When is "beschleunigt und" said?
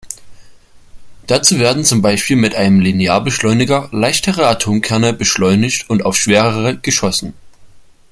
5.13-6.03